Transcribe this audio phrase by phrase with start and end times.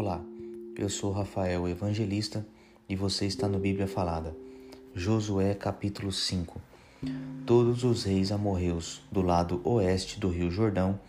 [0.00, 0.24] Olá,
[0.76, 2.46] eu sou Rafael Evangelista
[2.88, 4.32] e você está no Bíblia Falada.
[4.94, 6.60] Josué capítulo 5
[7.44, 11.00] Todos os reis amorreus do lado oeste do rio Jordão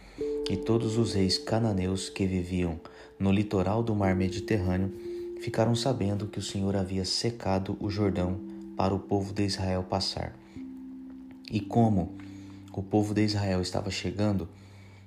[0.49, 2.79] e todos os reis cananeus que viviam
[3.19, 4.91] no litoral do mar Mediterrâneo
[5.39, 8.39] ficaram sabendo que o Senhor havia secado o Jordão
[8.75, 10.35] para o povo de Israel passar.
[11.51, 12.17] E como
[12.73, 14.49] o povo de Israel estava chegando,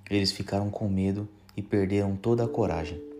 [0.08, 3.10] eles ficaram com medo e perderam toda a coragem.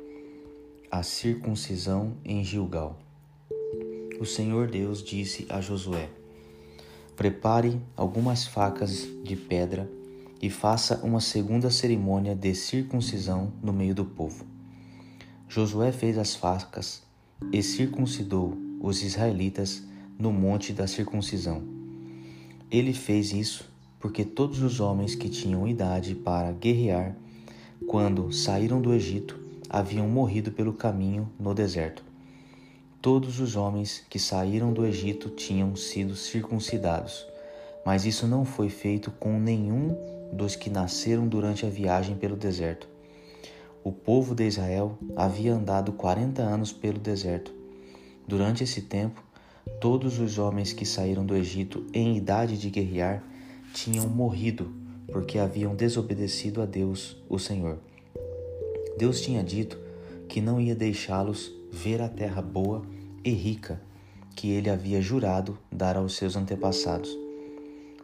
[0.95, 2.99] A circuncisão em Gilgal.
[4.21, 6.11] O Senhor Deus disse a Josué:
[7.17, 9.91] Prepare algumas facas de pedra
[10.43, 14.45] e faça uma segunda cerimônia de circuncisão no meio do povo.
[15.49, 17.03] Josué fez as facas
[17.51, 19.83] e circuncidou os israelitas
[20.19, 21.63] no monte da circuncisão.
[22.71, 23.67] Ele fez isso
[23.99, 27.17] porque todos os homens que tinham idade para guerrear,
[27.87, 29.42] quando saíram do Egito,
[29.73, 32.05] haviam morrido pelo caminho no deserto.
[33.01, 37.27] Todos os homens que saíram do Egito tinham sido circuncidados,
[37.85, 39.97] mas isso não foi feito com nenhum
[40.33, 42.87] dos que nasceram durante a viagem pelo deserto.
[43.83, 47.53] O povo de Israel havia andado quarenta anos pelo deserto.
[48.29, 49.21] Durante esse tempo,
[49.81, 53.25] todos os homens que saíram do Egito em idade de guerrear
[53.73, 54.73] tinham morrido
[55.11, 57.79] porque haviam desobedecido a Deus, o Senhor.
[58.97, 59.79] Deus tinha dito
[60.29, 62.83] que não ia deixá-los ver a terra boa
[63.25, 63.81] e rica
[64.35, 67.17] que ele havia jurado dar aos seus antepassados.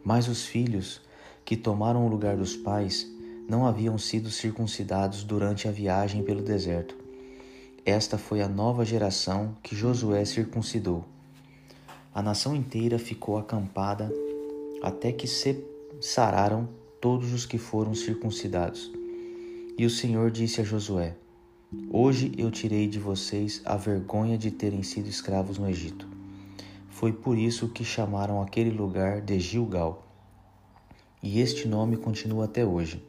[0.03, 1.01] Mas os filhos
[1.43, 3.07] que tomaram o lugar dos pais
[3.47, 6.95] não haviam sido circuncidados durante a viagem pelo deserto.
[7.85, 11.03] Esta foi a nova geração que Josué circuncidou.
[12.13, 14.11] A nação inteira ficou acampada
[14.81, 15.63] até que se
[15.99, 16.69] sararam
[17.01, 18.98] todos os que foram circuncidados.
[19.79, 21.15] E o Senhor disse a Josué:
[21.89, 26.05] Hoje eu tirei de vocês a vergonha de terem sido escravos no Egito.
[26.89, 30.05] Foi por isso que chamaram aquele lugar de Gilgal.
[31.23, 33.01] E este nome continua até hoje.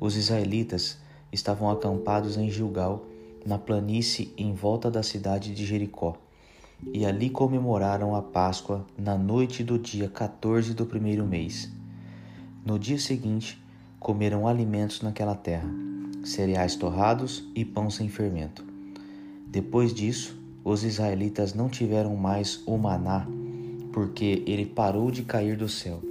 [0.00, 0.96] Os israelitas
[1.30, 3.04] estavam acampados em Gilgal,
[3.44, 6.16] na planície em volta da cidade de Jericó,
[6.94, 11.70] e ali comemoraram a Páscoa na noite do dia 14 do primeiro mês.
[12.64, 13.62] No dia seguinte,
[14.04, 15.66] comeram alimentos naquela terra,
[16.22, 18.62] cereais torrados e pão sem fermento.
[19.46, 23.26] Depois disso, os israelitas não tiveram mais o maná,
[23.94, 26.02] porque ele parou de cair do céu.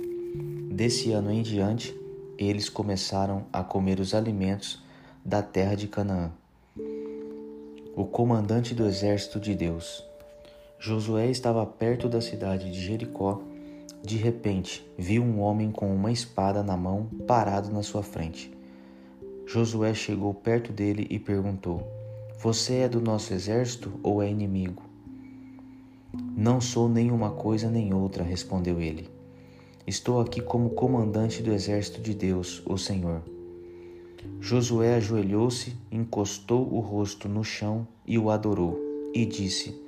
[0.72, 1.96] Desse ano em diante,
[2.36, 4.84] eles começaram a comer os alimentos
[5.24, 6.32] da terra de Canaã.
[7.96, 10.04] O comandante do exército de Deus.
[10.80, 13.40] Josué estava perto da cidade de Jericó.
[14.06, 18.52] De repente, viu um homem com uma espada na mão parado na sua frente.
[19.48, 21.88] Josué chegou perto dele e perguntou:
[22.38, 24.84] Você é do nosso exército ou é inimigo?
[26.36, 29.10] Não sou nem uma coisa nem outra, respondeu ele.
[29.88, 33.22] Estou aqui como comandante do exército de Deus, o Senhor.
[34.42, 38.78] Josué ajoelhou-se, encostou o rosto no chão e o adorou,
[39.14, 39.82] e disse: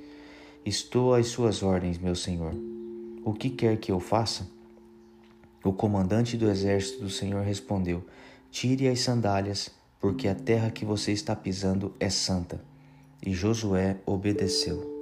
[0.65, 2.53] Estou às suas ordens, meu senhor.
[3.25, 4.47] O que quer que eu faça?
[5.63, 8.05] O comandante do exército do Senhor respondeu:
[8.51, 12.63] Tire as sandálias, porque a terra que você está pisando é santa.
[13.25, 14.94] E Josué obedeceu.